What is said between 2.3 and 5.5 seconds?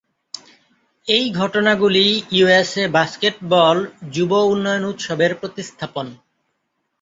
USA basketball যুব উন্নয়ন উৎসবের